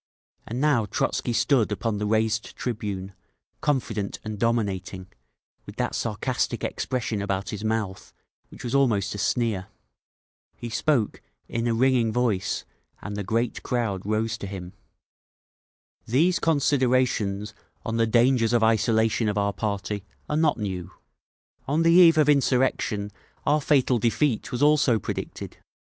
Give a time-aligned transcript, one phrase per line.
[0.47, 3.13] And now Trotzky stood upon the raised tribune,
[3.61, 5.05] confident and dominating,
[5.67, 8.11] with that sarcastic expression about his mouth
[8.49, 9.67] which was almost a sneer.
[10.55, 12.65] He spoke, in a ringing voice,
[13.03, 14.73] and the great crowd rose to him.
[16.07, 17.53] "These considerations
[17.85, 20.89] on the dangers of isolation of our party are not new.
[21.67, 23.11] On the eve of insurrection
[23.45, 25.57] our fatal defeat was also predicted.